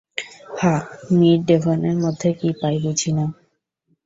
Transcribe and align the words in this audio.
হাহ, 0.57 0.81
মির 1.11 1.39
ডেভনের 1.45 1.97
মধ্যে 1.97 2.29
কী 2.33 2.49
পায়, 2.61 2.77
বুঝি 2.83 3.11
না। 3.11 3.25